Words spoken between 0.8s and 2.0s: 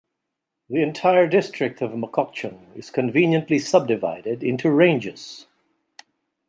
entire district of